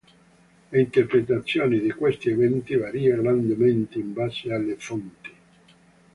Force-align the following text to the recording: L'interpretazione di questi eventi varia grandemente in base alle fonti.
L'interpretazione 0.71 1.77
di 1.77 1.91
questi 1.91 2.29
eventi 2.31 2.75
varia 2.75 3.17
grandemente 3.17 3.99
in 3.99 4.13
base 4.13 4.51
alle 4.51 4.75
fonti. 4.77 5.31